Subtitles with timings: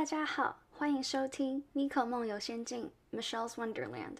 [0.00, 4.16] 大家好，欢迎收听《Miko 梦游仙境》（Michelle's Wonderland）。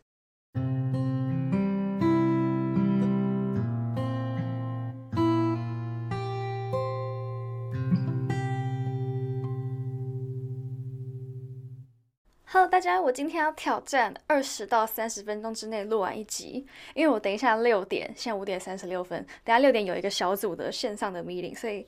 [12.44, 21.86] Hello，大家，我今天要挑战二十到三十分钟之内录完一集，因为我等一下六点，现在五点三十六分，等下六点有一个小组的线上的 meeting，所以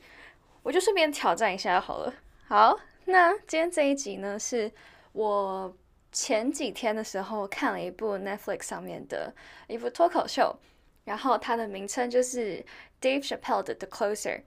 [0.63, 2.15] 我就顺便挑战一下好了。
[2.49, 4.71] 好，那今天这一集呢，是
[5.13, 5.77] 我
[6.13, 9.35] 前几天的时候看了一部 Netflix 上面的
[9.67, 10.57] 一部脱口秀，
[11.05, 12.65] 然后它的名称就是
[13.01, 14.43] Dave Chappelle 的 The Closer。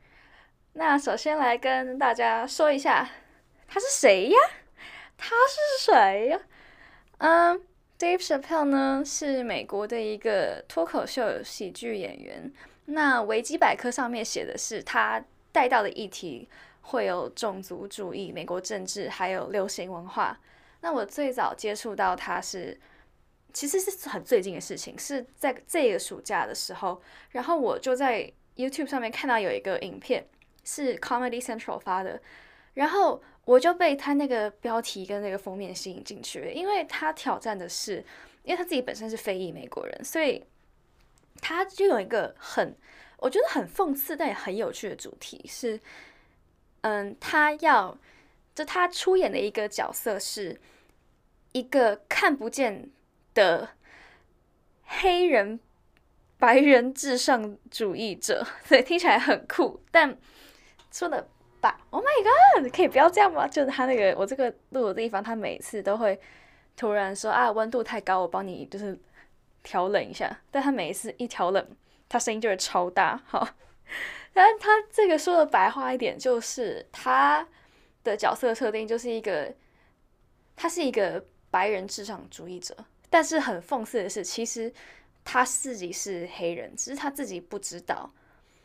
[0.74, 3.10] 那首先来跟大家说一下，
[3.68, 4.38] 他是谁呀？
[5.18, 6.40] 他是谁呀？
[7.20, 7.62] 嗯
[7.98, 12.52] ，Dave Chappelle 呢是美国的一个脱口秀喜剧演员。
[12.86, 16.48] 那维基百科上面写的是他带到的议题
[16.86, 20.40] 会有种族主义、美国政治，还有流行文化。
[20.82, 22.80] 那我最早接触到他是，
[23.54, 30.26] 其实是很最近的事情，是在这个暑假的时候，然后我就在 YouTube 上面看到有一个影片
[30.64, 32.22] 是 Comedy Central 发的，
[32.74, 33.22] 然后。
[33.46, 38.04] 我就被他那个标题跟那个封面吸引进去了，因为他挑战的是，
[38.42, 40.44] 因为他自己本身是非裔美国人，所以
[41.40, 42.76] 他就有一个很
[43.20, 45.80] 我觉得很讽刺但也很有趣的主题是，
[46.86, 47.98] 嗯，他要
[48.54, 50.62] 就他出演的一个角色是
[51.52, 52.92] 一个看不见
[53.34, 53.70] 的
[54.84, 55.60] 黑人
[56.38, 60.16] 白人至上主义者， 所以听起来很酷，但
[60.92, 61.28] 说的。
[61.90, 62.72] Oh my god！
[62.72, 63.48] 可以不要这样吗？
[63.48, 66.20] 就是他那个我这个录的地方，他每次都会
[66.78, 68.96] 突然说啊，温度太高，我帮你就是
[69.64, 70.40] 调冷一下。
[70.52, 71.68] 但他每一次一调冷，
[72.08, 73.20] 他声音就会超大。
[73.26, 73.50] 好，
[74.36, 77.48] 但他这个说的白话一点，就是他
[78.04, 79.56] 的角色设定就是一个，
[80.58, 82.76] 他是一个白人至上主义者。
[83.10, 84.74] 但是很讽刺的是，其实
[85.24, 88.12] 他自己是黑人，只是他自己不知道。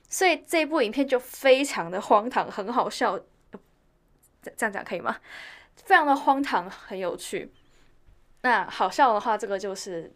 [0.08, 3.16] 所以这部影片就非常的荒唐，很好笑，
[4.42, 5.20] 这这样讲可以吗？
[5.76, 7.52] 非常的荒唐，很有趣。
[8.42, 10.12] 那好笑的话，这个就是，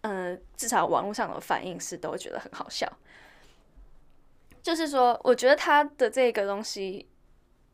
[0.00, 2.92] 嗯，至少网络上的反应是都觉得很好笑。
[4.66, 7.06] 就是说，我觉得他的这个东西，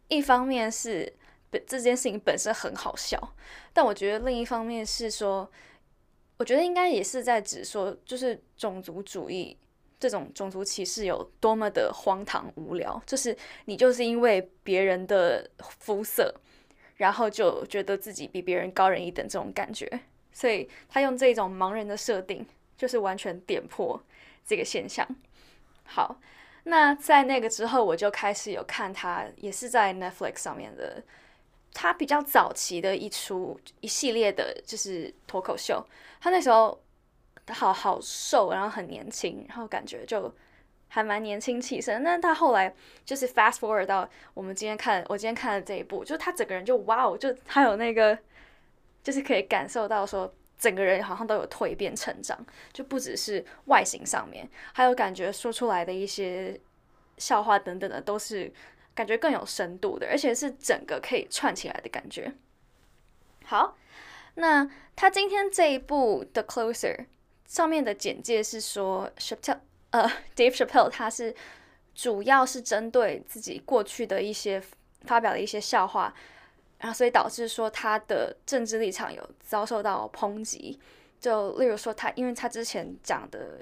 [0.09, 1.11] 一方面是
[1.49, 3.19] 本这件事情本身很好笑，
[3.73, 5.51] 但我觉得另一方面是说，
[6.37, 9.57] 我觉得应该也是在指说，就是种族主义。
[9.99, 16.35] 这种种族歧视有多么的荒唐无聊，就是你就是因为别人的肤色，
[16.97, 19.89] 然后就觉得自己比别人高人一等这种感觉，
[20.31, 22.45] 所以他用这种盲人的设定，
[22.77, 23.99] 就是完全点破
[24.45, 25.09] 这个现象。
[25.85, 26.21] 好，
[26.65, 31.03] 那在那个之后，我就开始有看他，也是在 Netflix 上面的，
[31.73, 35.85] 他比较早期的一出一系列的，就是脱口秀，
[36.21, 36.81] 他那时候。
[37.49, 40.33] 好好瘦，然后很年轻，然后感觉就
[40.87, 42.01] 还蛮年轻气盛。
[42.01, 42.73] 那他后来
[43.05, 48.17] 就是 fast forward 到我们今天看，我今天看的这一部，就他整个人就哇哦，就他有那个，
[49.03, 52.39] 就是可以感受到说整个人好像都有蜕变成长，
[52.73, 56.57] 就不只是外形上面，还有感觉说出来的一些
[57.19, 58.53] 笑话等等的，都是
[58.95, 62.33] 感觉更有深度的，而且是整个可以串起来的感觉。
[63.45, 63.77] 好，
[64.35, 67.07] 那他今天这一部 The Closer。
[67.45, 69.59] 上面的简介是说，Chappelle，
[69.91, 71.35] 呃，Dave Chappelle，他是
[71.95, 74.63] 主要是针对自己过去的一些
[75.03, 76.15] 发表的一些笑话，
[76.83, 80.79] 然后所以导致说他的政治立场有遭受到抨击。
[81.19, 83.61] 就例如说他，因为他之前讲的，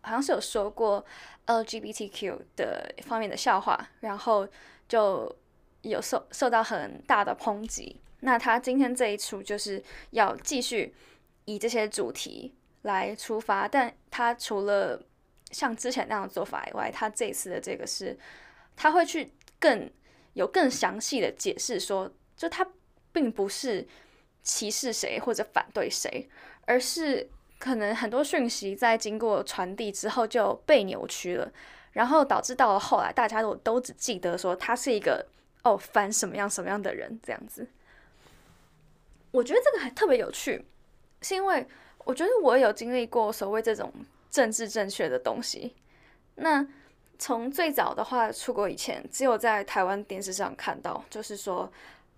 [0.00, 1.04] 好像是有说过
[1.46, 4.48] LGBTQ 的方面的笑话，然后
[4.88, 5.36] 就
[5.82, 8.00] 有受受到很大的抨击。
[8.20, 10.94] 那他今天这一出就是要继续
[11.44, 12.54] 以这些主题。
[12.82, 15.02] 来出发，但他除了
[15.50, 18.16] 像之前那样的做法以外，他这次的这个是，
[18.76, 19.90] 他会去更
[20.34, 22.66] 有更详细的解释，说就他
[23.12, 23.86] 并不是
[24.42, 26.26] 歧视谁或者反对谁，
[26.64, 31.52] 而是可能很多讯息在经过传递之后就被扭曲了，
[31.92, 35.26] 然后导致到了后来，大家都都只记得说他是一个
[35.64, 37.68] 哦反什么样什么样的人这样子。
[39.32, 40.64] 我觉得这个还特别有趣，
[41.20, 41.66] 是因为。
[42.04, 43.92] 我觉得我有经历过所谓这种
[44.30, 45.74] 政治正确的东西。
[46.36, 46.66] 那
[47.18, 51.70] 从最早的话出国以前，只有在台湾电视上看到，就是说，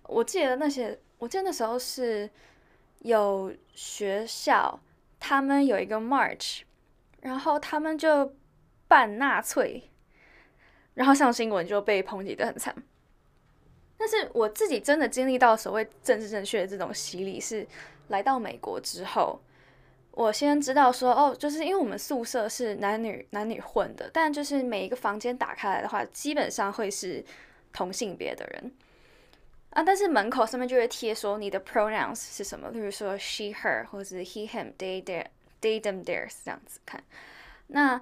[0.03, 2.29] 我记得那些，我记得那时候是
[2.99, 4.79] 有学校
[5.19, 6.61] 他们有一个 march，
[7.21, 8.35] 然后他们就
[8.87, 9.83] 办纳粹，
[10.93, 12.75] 然后上新闻就被抨击的很惨。
[13.97, 17.67] 但是我自己真的经历到所谓政治正确的这种洗礼，是
[18.07, 19.39] 来到美国之后，
[20.09, 27.23] 我先知道说，哦，就是因为我们宿舍是男女男女混的，但就是每一个房间打开来的话，基本上会是
[27.71, 28.71] 同性别的人
[29.71, 35.25] 啊，但是门口上面就会贴说你的 pronouns 是什么，例如说 she her 或者是 he him they their
[35.59, 37.03] they them theirs 这样子看，
[37.67, 38.01] 那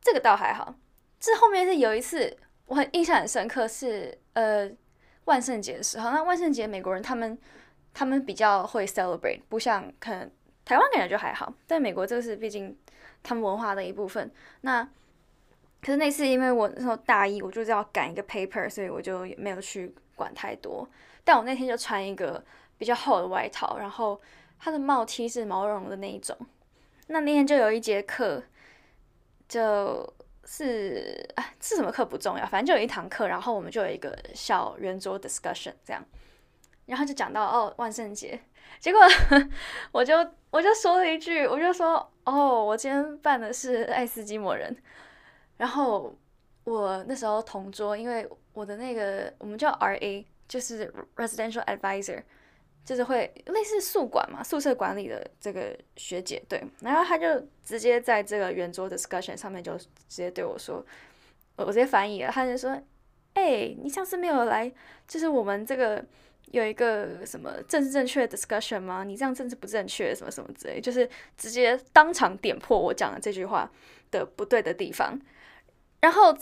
[0.00, 0.74] 这个倒还好，
[1.18, 2.36] 这后面是有一次
[2.66, 4.70] 我很印象很深刻，是呃。
[5.26, 7.38] 万圣节的时候，那万圣节美国人他们
[7.94, 10.30] 他们比较会 celebrate，不像可能
[10.66, 12.76] 台湾感觉就还好，但美国这个是毕竟
[13.22, 14.30] 他们文化的一部分。
[14.60, 14.84] 那
[15.80, 20.88] 可是那次因为我那时候大一，我就是要赶一个 paper，所以我就没有去管太多。
[21.24, 22.44] 但我那天就穿一个
[22.78, 24.20] 比较厚的外套，然后
[24.58, 26.36] 它的帽 T 是毛茸茸的那一种。
[27.06, 28.42] 那那天就有一节课，
[29.48, 30.12] 就。
[30.46, 36.04] 是啊，是什么课不重要，反正就有一堂课，然后我们就有一个小圆桌 discussion 这样，
[36.84, 38.38] 然后就讲到哦万圣节，
[38.78, 39.00] 结果
[39.90, 40.14] 我就
[40.50, 44.76] 我就说了一句，我就说哦我今天扮的是爱斯基摩人，
[45.56, 46.14] 然后
[46.64, 52.22] 我那时候同桌，因为我的那个我们叫 R A，就是 residential advisor。
[52.84, 57.26] 就是会类似宿管嘛，宿舍管理的这个学姐对，然后他就
[57.64, 60.84] 直接在这个圆桌 discussion 上面就直接对我说，
[61.56, 62.78] 我我直接翻译了，他就说，
[63.32, 64.70] 哎，你上次没有来，
[65.08, 66.04] 就是我们这个
[66.50, 69.02] 有一个什么政治正确的 discussion 吗？
[69.02, 71.08] 你这样政治不正确，什么什么之类，就是
[71.38, 73.70] 直接当场点破我讲的这句话
[74.10, 75.18] 的不对的地方。
[76.04, 76.36] 然后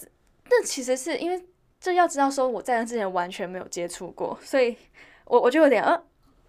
[0.51, 1.47] 这其实是因为
[1.81, 4.77] 这要知道说我在那之前完全没有接触过，所以
[5.27, 6.03] 我我就有点呃。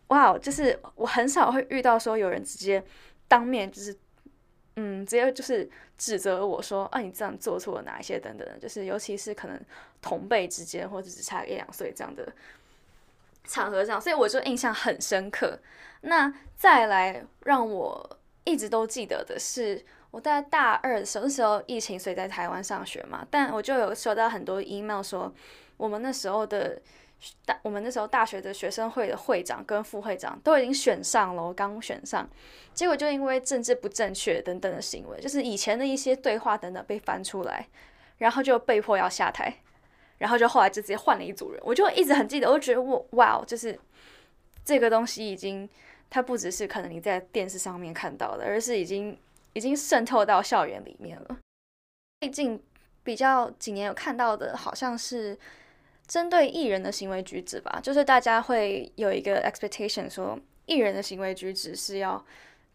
[0.07, 2.83] 哇，就是我很少会遇到说有人直接
[3.27, 3.98] 当面就是，
[4.75, 5.68] 嗯，直接就是
[5.98, 9.60] 指责我说啊，你这样做错了哪一些等等，就是尤其是可能
[10.01, 12.31] 同辈之间或者只差一两岁这样的
[13.45, 15.57] 场合上，所以我就印象很深刻。
[16.01, 19.83] 那再来让我一直都记得的是，
[20.13, 25.33] 我在大二的时候，那时候疫情，所以在台湾上学嘛，但我就有收到很多 email 说
[25.77, 26.80] 我们那时候的。
[27.45, 32.30] 大我们那时候大学的学生会的会长跟副会长都已经选上了，刚选上，
[32.74, 37.65] 结果就因为政治不正确等等的行为，就是以前的一些对话等等被翻出来，
[38.18, 39.62] 然后就被迫要下台，
[40.18, 41.62] 然后就后来就直接换了一组人。
[41.63, 43.80] 我就一直很记得，我就觉得我哇，就是
[44.65, 45.69] 这个东西已经
[46.10, 49.18] 它不只是可能你在电视上面看到的，而是已经
[49.53, 51.38] 已经渗透到校园里面了。
[52.21, 52.61] 最近
[53.03, 55.38] 比较几年有看到的，好像是。
[56.05, 62.23] 针对艺人的行为举止吧，就是大家会有一个 expectation，说艺人的行为举止是要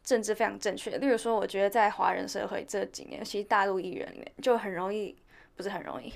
[0.02, 0.96] 政治非常正确。
[0.96, 5.14] 例如说，我觉得在华人社会这几年，其实大陆艺人里面就很容易，
[5.54, 6.10] 不是很容易，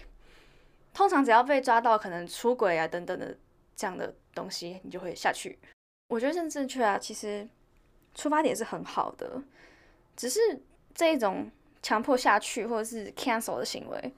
[0.94, 3.36] 通常只要被抓到可能出轨啊等等的
[3.76, 5.58] 这样的东西，你就会下去。
[6.08, 7.46] 我觉得政治正确啊，其实
[8.14, 9.42] 出发点是很好的，
[10.16, 10.40] 只是
[10.94, 11.50] 这种
[11.82, 14.14] 强迫下去或者是 cancel 的行为。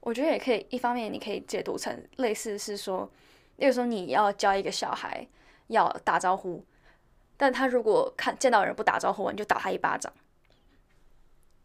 [0.00, 3.10] 我觉得也可以，一方面你可以解读成类似是说，
[3.56, 5.26] 例如说你要教一个小孩
[5.68, 6.62] 要打招呼，
[7.36, 10.12] 但他如果看见到人不打招呼，你就打他一巴掌。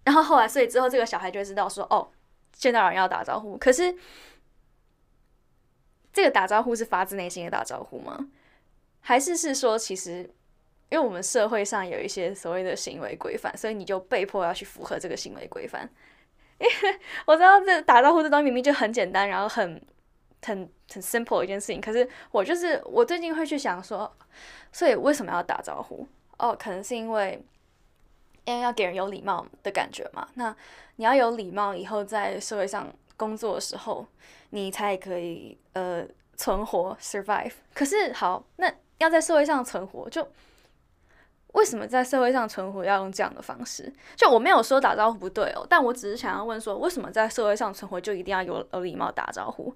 [0.05, 2.09] 然后后来，所以之后这个小孩就会知道说，哦，
[2.53, 3.57] 见到人要打招呼。
[3.57, 3.93] 可是
[6.13, 8.29] 这个打招呼是发自内心的打招呼吗？
[9.01, 10.29] 还是是说，其实
[10.89, 15.87] 因为我们社会上有一些所谓的行为规范，所以你就被迫要去符合这个行为规范？
[16.57, 19.79] 因为我知道这打招呼这东西明明就很简单，然后很
[20.41, 24.11] 很很 simple 一件事情，可是我就是我最近会去想说，
[24.71, 26.07] 所以为什么要打招呼？
[26.39, 27.39] 哦，可能是因为
[28.45, 30.27] 因为要给人有礼貌的感觉嘛。
[30.33, 30.53] 那
[30.95, 34.05] 你要有礼貌，以后在社会上工作的时候，
[34.49, 36.03] 你才可以呃
[36.35, 37.53] 存活 survive。
[37.75, 40.27] 可是好，那要在社会上存活就。
[41.53, 43.91] 为什么在社会上存活要用这样的方式？
[44.15, 49.75] 就我没有说打招呼不对哦，但我只是想要问说，为什么在社会上存活就一定要有有礼貌打招呼？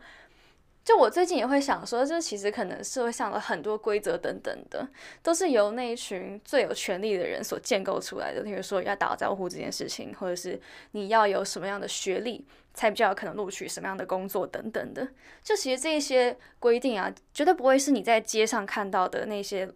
[0.83, 4.87] 就我最近也会想说，就其实可能社会上的很多规则等等的，
[5.23, 8.43] 都是由那一群最有权力的人所建构出来的。
[8.43, 10.59] 比如说要打招呼这件事情，或者是
[10.91, 15.07] 你要有什么样的学历才比较有可能录取什么样的工作等等的。
[15.41, 19.67] 就其实这些规定啊，绝对不会是你在街上看到的那些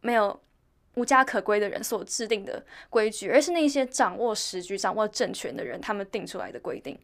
[0.00, 0.38] 没有。
[0.96, 6.98] 无家可归的人所制定的规矩，而是那些掌握时局、掌握政权的人他们定出来的规定。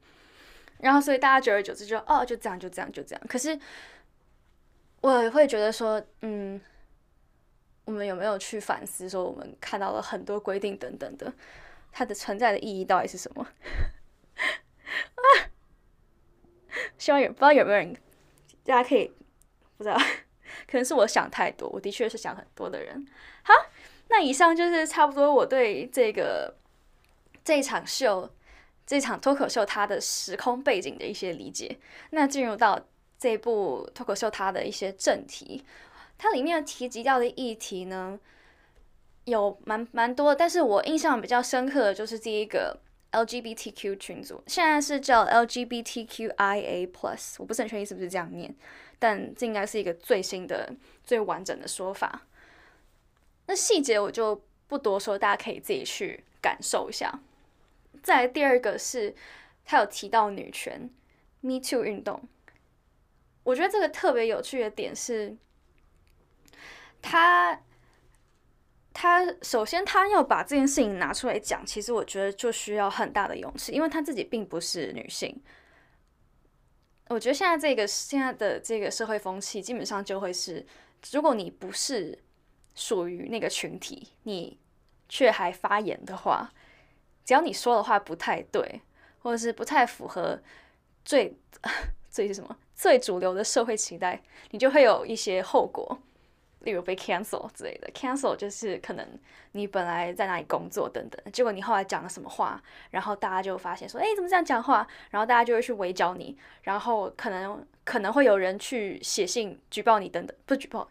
[0.81, 3.23] 然后，所以大家久而久之就哦，就这样，就这样，就这样。
[3.29, 3.59] 可是，
[5.01, 6.61] 我会觉得说，嗯，
[7.85, 11.33] 我们有没有去反思，说我们看到了很多规定等等的，
[11.93, 13.47] 它的存在的意义到底是什么？
[15.15, 15.23] 啊！
[16.99, 17.95] 希望有不知道有没有人，
[18.65, 19.13] 大家可以。
[19.79, 19.99] 不知道，
[20.73, 23.07] 可能是我想太多，我的确是想很多的人。
[23.43, 23.53] 好，
[24.09, 26.55] 那以上就是差不多我对这个
[27.45, 28.33] 这场秀、
[28.87, 31.77] 这场脱口秀它的时空背景的一些理解。
[32.09, 32.81] 那进入到
[33.19, 35.63] 这部脱口秀它的一些正题，
[36.17, 38.19] 它里面提及到的议题呢，
[39.25, 42.79] 有蛮蛮多，但是我印象比较深刻的就是第一个。
[43.13, 48.57] LGBTQ 群组现在是叫 LGBTQIA Plus，我不是很确定是不是这样念，
[49.03, 52.23] 但这应该是一个最新的、最完整的说法。
[53.47, 57.19] 那细节我就不多说，大家可以自己去感受一下。
[58.01, 59.13] 再第二个是，
[59.65, 60.89] 他有提到女权
[61.41, 62.23] Me Too 运动，
[63.43, 65.37] 我觉得这个特别有趣的点是，
[67.03, 67.61] 他。
[68.95, 75.35] 他首先，他要把这件事情拿出来讲，其实我觉得就需要很大的勇气，因为他自己并不是女性。
[77.09, 80.65] 我觉得现在这个现在的这个社会风气，基本上就会是，
[81.13, 82.19] 如果你不是
[82.75, 84.59] 属于那个群体，你
[85.09, 86.53] 却还发言的话，
[87.25, 88.81] 只要你说的话不太对，
[89.21, 90.41] 或者是不太符合
[91.05, 91.37] 最
[92.11, 95.99] 最是什么最主流的社会期待，你就会有一些后果。
[96.63, 99.07] 例如被 cancel 之类的，cancel 就是可能
[99.53, 104.87] 你本来在那里工作等等，结果你后来讲了什么话，然后大家就发现说，哎，怎么这样讲话？
[105.11, 110.89] 然后大家就会去围剿你，然后可能可能会有人去写信举报你等等，不举报，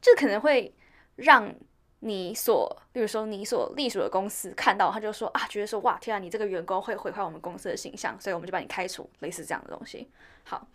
[0.00, 0.74] 就可能会
[1.16, 1.54] 让
[2.00, 10.08] 你所，例如说你所隶属的公司看到，他就说啊，觉得说哇，天啊，你这个员工会毁坏我们公司的形象，所以我们就把你开除，类似这样的东西。
[10.44, 10.66] 好。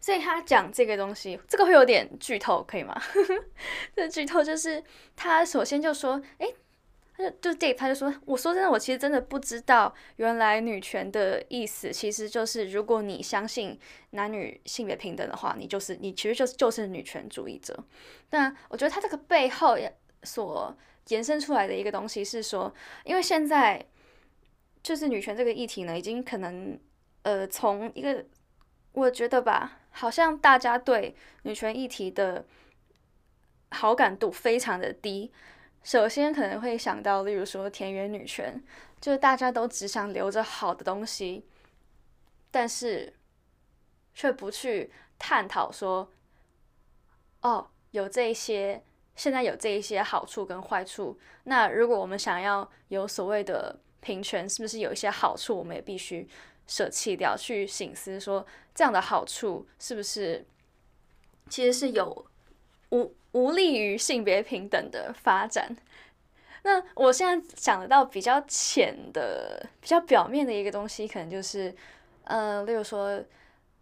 [0.00, 2.94] 所以他讲这个东西，这个会有点剧透，可以吗？
[3.94, 4.82] 这剧透就是
[5.16, 6.46] 他首先就说，哎，
[7.16, 13.78] 他就就 Dave 他就说，我说真的，我其实真的不知道，原来女权的意思其实就是，如果你相信
[14.10, 17.76] 男女性别平等的话，你就是你其实就是就是女权主义者。
[18.30, 19.76] 但我觉得他这个背后
[20.22, 20.76] 所
[21.08, 22.72] 延伸出来的一个东西是说，
[23.04, 23.84] 因为现在
[24.82, 26.78] 就是女权这个议题呢，已经可能
[27.22, 28.24] 呃从一个
[28.92, 29.80] 我觉得吧。
[29.90, 32.44] 好像大家对女权议题的
[33.70, 35.32] 好感度非常的低。
[35.82, 38.62] 首先可能会想到，例如说田园女权，
[39.00, 41.44] 就是大家都只想留着好的东西，
[42.52, 43.12] 但是
[44.14, 46.12] 却不去探讨说，
[47.40, 48.84] 哦，有这些，
[49.16, 51.18] 现在有这一些好处跟坏处。
[51.44, 56.28] 那如果我们想要有所谓的平权，是不是有一些好处，我们也必须？
[56.68, 60.46] 舍弃掉，去醒思说这样的好处是不是
[61.48, 62.26] 其实是有
[62.90, 65.76] 无无利于性别平等的发展？
[66.62, 71.74] 那我现在想得到比较浅的、比较表面的一个东西，可能就是，
[72.24, 73.22] 呃，例如说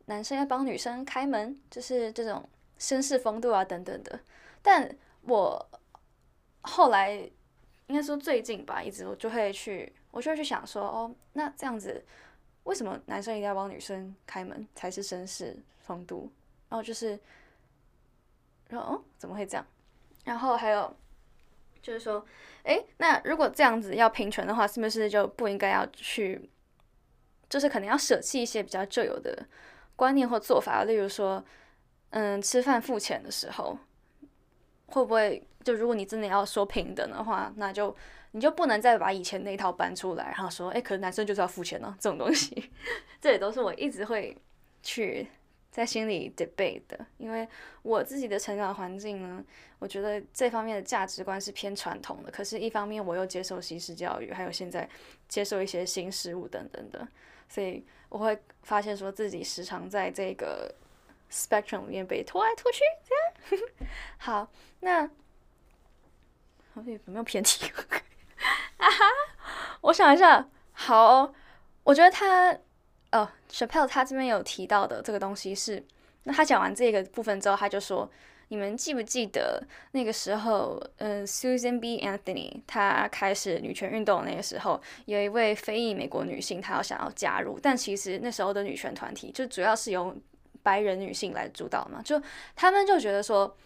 [0.05, 4.21] 男生要帮女生开门，就是这种绅士风度啊等等的。
[4.62, 5.69] 但我
[6.61, 7.12] 后来
[7.88, 12.05] 应该说最近吧，一直我就会去，我就会去想说，哦，那这样子。
[12.66, 16.28] 为什么男生一定要帮女生开门才是绅士风度？
[16.68, 17.18] 然后就是，
[18.68, 19.64] 然后哦，怎么会这样？
[20.25, 20.92] 然后还有
[21.80, 22.26] 就是说，
[22.64, 26.50] 哎，那如果这样子要平权的话，是不是就不应该要去，
[27.49, 29.46] 就是可能要舍弃一些比较旧有的
[29.94, 30.82] 观念或做法？
[30.82, 31.44] 例如说，
[32.11, 33.78] 嗯，吃饭付钱的时候，
[34.87, 37.96] 会不会就如果你真的要说平等的话，那就。
[38.33, 41.97] 你就不能再把以前那套搬出来，然后说，哎，可能男生就是要付钱呢？
[41.99, 42.71] 这种东西，
[43.21, 44.37] 这也都是我一直会
[44.83, 45.26] 去
[45.71, 47.06] 在心里 debate 的。
[47.16, 47.49] 因为
[47.83, 49.42] 我自己的成长环境呢，
[49.78, 52.30] 我觉得这方面的价值观是偏传统的。
[52.30, 54.88] 可是，一方面我又接受西式教育，还有现在
[55.28, 57.09] 接受一些新事物等等的，
[57.49, 60.75] 所以我会发现说自己时常在这个
[61.30, 62.80] spectrum 里面被拖来拖去。
[63.49, 63.66] 这样，
[64.18, 65.02] 好，那
[66.75, 67.71] 有没有偏题？
[68.76, 69.04] 啊哈！
[69.80, 71.33] 我想一下，好，
[71.85, 72.56] 我觉得他，
[73.11, 75.85] 呃，Chappelle 他这边有提到的这个东西是，
[76.25, 78.11] 那他讲完这个部分之后，他就说，
[78.49, 82.00] 你们记不记得那个时候，嗯，Susan B.
[82.06, 90.14] Anthony 他开始女权运动那个时候，有一位非裔美国女性，她要想要加入，但其实那时候的女权团体就主要是由
[90.62, 92.21] 白人女性来主导嘛，就
[92.54, 93.56] 他们就觉得说，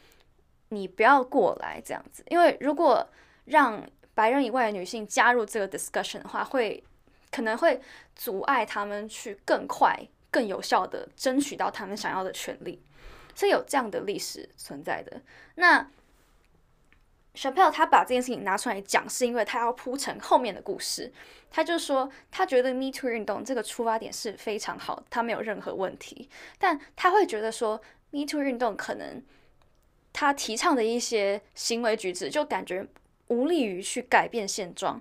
[0.69, 3.05] 你不要过来这样子，因为如果
[3.47, 3.83] 让
[4.21, 6.85] 白人以外的女性加入这个 discussion 的话，会
[7.31, 7.81] 可能会
[8.15, 9.99] 阻碍他们去更快、
[10.31, 12.83] 更有效的争取到他们想要的权利，
[13.35, 15.23] 是有这样的历史存在的。
[15.55, 15.91] 那
[17.35, 21.11] chapel 他把这件事情拿出来讲，是因为他要铺成后面的故事。
[21.51, 29.23] 他就说，他觉得 Me Too 运动这个出发点是非常好，他没有任何问题，但他会觉得说，Me Too 运动可能
[30.13, 32.87] 他提倡的一些行为举止，就感觉
[33.31, 35.01] 无利于去改变现状。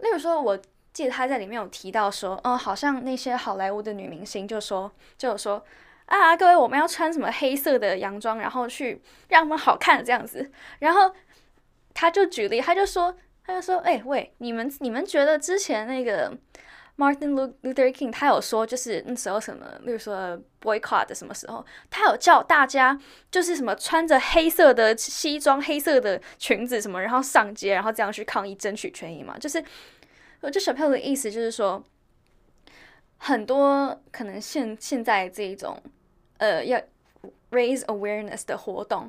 [0.00, 0.60] 例如说，我
[0.92, 5.64] 记得他在里面有提到说，嗯，好像那些好莱坞的女明星就说，就有说
[6.06, 10.50] 啊，各位我们要穿什么黑色的洋装，然后去让他们好看这样子。
[10.80, 11.14] 然后
[11.94, 16.36] 他就举例，他就说，他就说，哎，喂，你们你们觉得之前那个
[16.98, 22.98] ？Martin Luther King 他有说，就是那时候什么，例如说 boycott 的什么时候，他有叫大家
[23.30, 29.38] 就是什么穿着黑色的西装、黑色的裙子什么，然后上街，然后这样去抗议、争取权益嘛。
[29.38, 29.64] 就是，
[30.40, 31.80] 我这小朋友的意思就是说，
[33.16, 35.80] 很多可能现现在这一种
[36.38, 36.80] 呃要
[37.52, 39.08] raise awareness 的活动，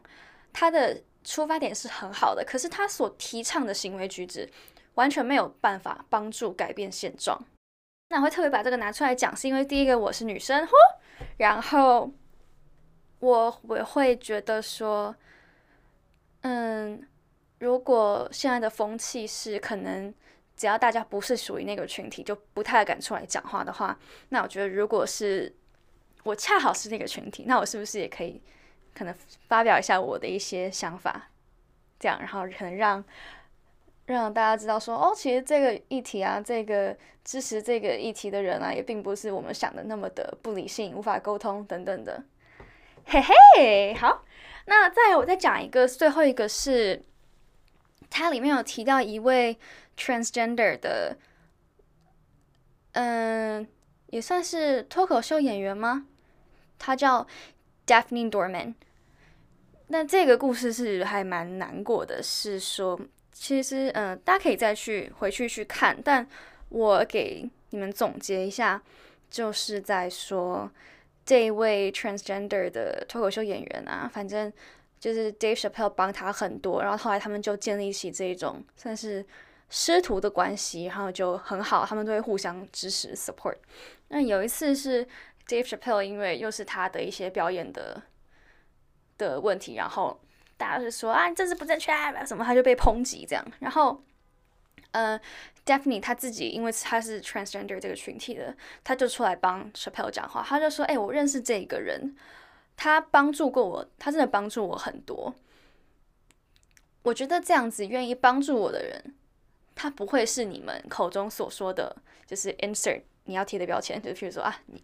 [0.54, 4.48] 它的出发点是很好的，可是他所提倡的行为举止
[4.94, 7.44] 完全没有办法帮助改变现状。
[8.10, 10.72] 那我会特别把这个拿出来讲，是因为第一个我是女生，嚯，
[11.38, 12.12] 然后
[13.20, 15.16] 我我会觉得说，
[16.42, 17.08] 嗯，
[17.60, 20.12] 如果现在的风气是可能
[20.56, 23.98] 只要大家不是属于那个群体，就不太敢出来讲话的话，
[24.30, 25.56] 那我觉得如果是
[26.24, 28.42] 我恰好是那个群体，那我是不是也可以
[28.96, 29.14] 可能
[29.48, 31.30] 发表一下我的一些想法，
[32.00, 33.04] 这样，然后可能让。
[34.14, 42.24] 让大家知道说，哦，其实这个议题啊，这个支持这个议题的人啊，也并不是我们想的那么的不理性、无法沟通等等的。
[43.06, 44.26] 嘿嘿，好，
[44.66, 47.04] 那再我再讲一个，最后一个是，
[48.10, 49.58] 它里面有提到一位
[49.96, 51.18] transgender 的，
[52.94, 53.68] 嗯，
[54.08, 56.08] 也算是脱口秀演员吗？
[56.80, 57.28] 他叫
[57.86, 58.74] Daphne Dorman。
[59.88, 63.00] 那这个故事是还蛮难过的，是说。
[63.42, 66.28] 其实，嗯，大家可以再去回去去看，但
[66.68, 68.84] 我给你们总结一下，
[69.30, 70.70] 就是在说
[71.26, 74.52] 这一位 transgender 的脱口秀演员啊，反正
[75.00, 79.26] 就是 Dave Chappelle 帮他很多，然后后来他们就建立起这种算是
[79.70, 83.56] 师徒的关系，然后就很好，他们都会互相支持 support。
[84.10, 85.08] 那有一次是
[85.48, 88.04] Dave Chappelle 因为又是他的一些表演的
[89.18, 90.20] 的问题，然后。
[90.60, 93.44] 大家是说啊，你政治不正确啊，什么他就被抨击这样。
[93.60, 94.04] 然后，
[94.92, 95.18] 呃
[95.66, 100.44] ，Daphne 他自己因为他是 transgender 这个群体的，他就出来帮 Chappelle 讲话。
[100.46, 102.14] 他就说：“哎，我认识这个人，
[102.76, 105.34] 他帮助过我，他真的帮助我很多。
[107.04, 109.16] 我觉得这样子愿意帮助我的人，
[109.76, 111.96] 他不会是你们口中所说的，
[112.28, 114.84] 就是 insert 你要贴的标签，就譬如说啊，你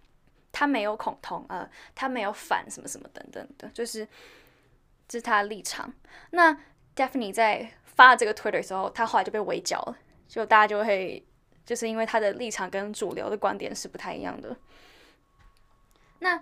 [0.54, 4.08] 他没有恐同呃，他没有反什么什么等等的，就是。”
[5.08, 5.94] 这是他的立场。
[6.32, 6.58] 那
[6.96, 11.26] Daphne 在发这个 Twitter 的时候，他后来就被围剿了，就大家就会
[11.66, 14.56] 就是因为他的立场跟主流的观点是不太一样的。
[16.20, 16.42] 那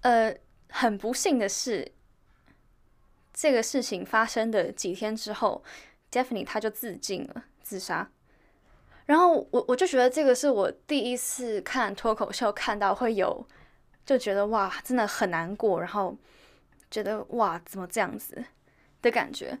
[0.00, 0.34] 呃，
[0.70, 1.92] 很不幸的是，
[3.32, 5.62] 这个事情发生的几天之后
[6.10, 8.10] ，Daphne 他就自尽了，自杀。
[9.06, 13.46] 然后我我就觉得这个是我第一次看脱口秀看到会有，
[14.04, 16.16] 就觉得哇，真的很难过，然后。
[16.90, 18.44] 觉得哇，怎么这样子
[19.02, 19.58] 的感觉？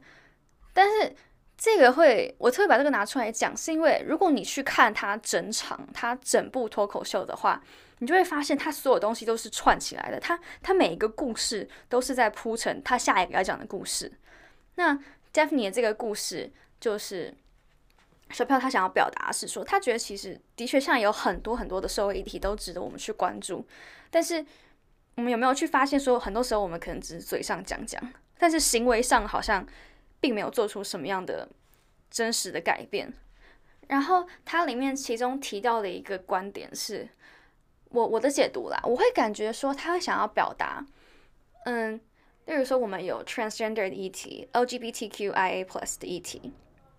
[0.72, 1.14] 但是
[1.56, 7.60] 这个会，我特别把这个拿出来讲，是因为如果你去看他整场、他整部脱口秀的话，
[7.98, 10.20] 你就会发现他所有东西都是串起来的。
[10.20, 14.12] 他他每一个故事都是在铺陈他下一个要讲的故事。
[14.76, 14.96] 那
[15.34, 17.34] Daphne 的这个故事就是
[18.30, 23.66] 小票他想要表达是说，他觉得其实的确像有很多很多的社会议题都值得我们去关注，
[24.10, 24.46] 但是。
[25.18, 28.00] 我们有没有去发现，说很多时候我们可能只是嘴上讲讲，
[28.38, 29.66] 但是行为上好像
[30.20, 31.48] 并没有做出什么样的
[32.08, 33.12] 真实的改变。
[33.88, 37.08] 然后它里面其中提到的一个观点是，
[37.88, 40.86] 我我的解读啦，我会感觉说他会想要表达，
[41.64, 42.00] 嗯，
[42.46, 46.52] 例如说我们有 transgender 的议题，LGBTQIA plus 的议题，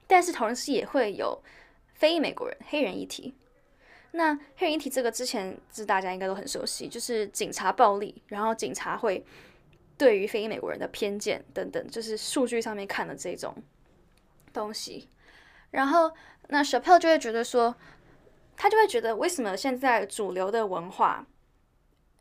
[0.08, 1.42] 但是同时也会有
[1.94, 3.34] 非美国人、黑人议题。
[4.12, 9.24] 那黑人议题这个之前是大家应该都很熟悉，就是警察暴力，然后警察会
[9.98, 13.56] 对于非裔美国人的偏见等等，就是数据上面看的这种
[14.52, 15.08] 东西。
[15.72, 16.12] 然后
[16.48, 17.76] 那小票就会觉得说，
[18.58, 21.28] 他就会觉得为什么现在主流的文化，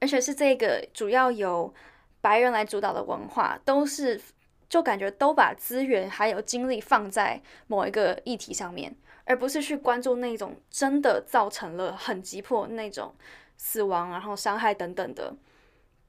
[0.01, 1.73] 而且是这个主要由
[2.21, 4.21] 白人来主导的文化，都是
[4.69, 8.95] 就感觉都把资源还有精力放在某一个议题上面。
[9.29, 13.15] 而不是去关注那种真的造成了很急迫那种
[13.59, 15.37] 死亡，然后伤害等等的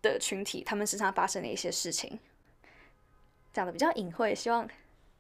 [0.01, 2.17] 的群体，他们身上发生的一些事情，
[3.51, 4.65] 讲的比较隐晦，希望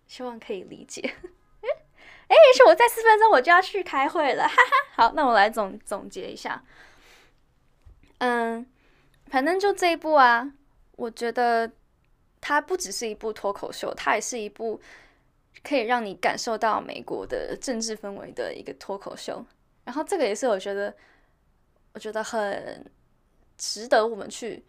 [0.07, 1.01] 希望可以理解。
[2.29, 5.03] 哎，是我在四分钟我就要去开会了，哈哈。
[5.03, 6.63] 好，那我来总总结一下。
[8.19, 8.65] 嗯，
[9.27, 10.53] 反正就这一部啊，
[10.95, 11.69] 我觉得
[12.39, 14.79] 它不只是一部脱口秀，它也是一部
[15.63, 19.45] 可以让你感受到美国的政治氛围的一个脱口秀。
[19.83, 20.95] 然后这个也是我觉得，
[21.93, 22.85] 我觉得很
[23.57, 24.63] 值得我们去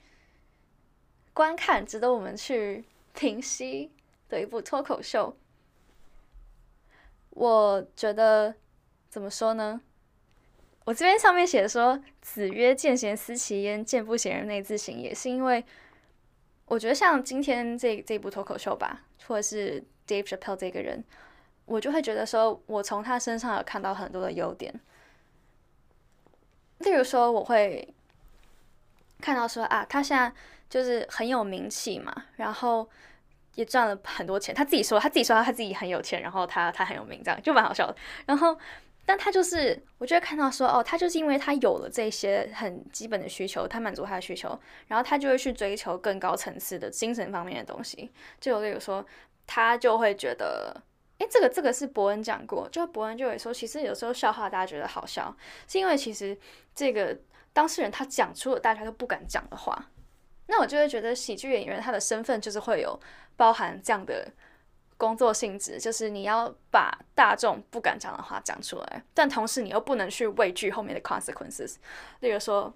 [1.33, 3.91] 观看，值得我们去平息
[4.29, 5.37] 的一部脱口秀。
[7.31, 8.55] 我觉得
[9.09, 9.81] 怎么说呢？
[10.87, 15.65] 我这边上面写的说“子曰：见贤思齐焉，见不贤而内自省”，也是因为
[16.67, 21.05] 我觉得像今天这这部脱口秀吧，或者是 Dave Chappelle 这个人，
[21.67, 24.75] 我就会觉得说，我从他身上有看到很多的优点。
[26.79, 27.95] 例如说，我会
[29.21, 30.33] 看到说啊，他现在
[30.69, 32.89] 就是很有名气嘛，然后
[33.55, 34.55] 也赚了很多钱。
[34.55, 37.97] 他自己说，他自己说他自己很有钱，然后他他很有名，这样就蛮好笑的。
[38.27, 38.59] 然后。
[39.07, 48.13] 但他就是，我就会看到说，哦，他就是因为他有了这些很基本的需求，他满足他的需求，然后他就会去追求更高层次的精神方面的东西。
[48.39, 49.05] 就例如说，
[49.53, 50.81] 他就会觉得，
[51.19, 55.37] 诶，这个这个是伯恩讲过，就伯恩就会说，其实有时候笑话大家觉得好笑，
[55.67, 56.39] 是因为其实
[56.73, 57.19] 这个
[57.53, 59.91] 当事人他讲出了大家都不敢讲的话。
[60.47, 62.97] 那我就会觉得，喜剧演员他的身份就是会有
[63.37, 64.31] 包含这样的。
[65.01, 71.77] 工作性质就是你要把大众不敢讲的话讲出来，但同时你又不能去畏惧后面的 consequences。
[72.21, 72.71] 例如说，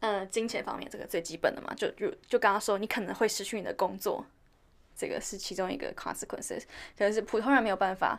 [0.00, 4.26] 嗯，金钱方面这个最基本的嘛，就就就刚刚说你可能会失去你的工作，
[4.96, 6.62] 这个是其中一个 consequences，
[6.96, 8.18] 可能是普通人没有办法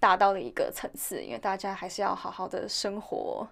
[0.00, 3.48] 达到的一个层次，因为大家还是要好好的生活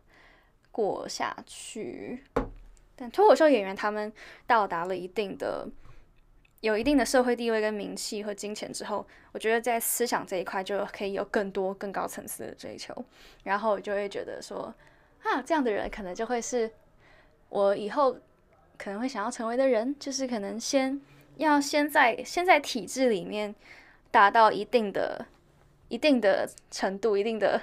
[0.71, 2.25] 过下去。
[2.97, 4.13] 但脱口秀演员他们
[4.47, 5.69] 到达了一定的。
[6.61, 12.95] 有一定的社会地位跟名气和金钱之后，我觉得在思想这一块就可以有更多更高层次的追求，
[13.43, 14.73] 然后我就会觉得说，
[15.25, 16.71] 啊，这样的人可能就会是
[17.49, 18.17] 我以后
[18.79, 21.01] 可能会想要成为的人，就是可能先
[21.37, 23.55] 要先在先在体制里面
[24.11, 25.27] 达到一定的
[25.89, 27.61] 一定的程度、一定的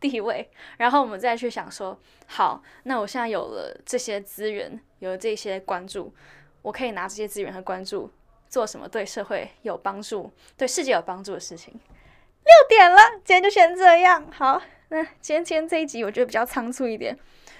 [0.00, 6.14] 地位，然后我们再去想说，好，那我现在有了这些资源，有了这些关注，
[6.62, 8.10] 我可以拿这些资源和关注。
[8.48, 11.72] 做什么对社会有帮助、对世界有帮助的事情？
[11.72, 14.30] 六点了，今天就先这样。
[14.30, 17.18] 好，那今天今天这一集我觉得比较仓促一点，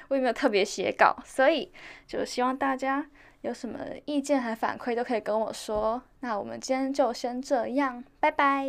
[0.09, 1.73] 我也没有特别写稿，所以
[2.07, 3.09] 就希望大家
[3.43, 6.03] 有什么意见和反馈都可以跟我说。
[6.21, 8.67] 那我们今天就先这样，拜拜。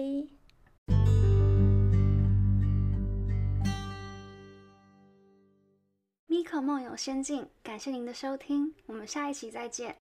[6.28, 10.03] 米可梦游仙境，感谢您的收听，我们下一期再见。